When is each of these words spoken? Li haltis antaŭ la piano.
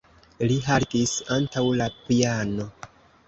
Li 0.51 0.55
haltis 0.67 1.13
antaŭ 1.37 1.63
la 1.81 1.87
piano. 2.09 2.69